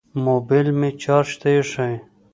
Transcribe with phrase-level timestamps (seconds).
[0.25, 1.95] موبیل مې چارج ته ایښی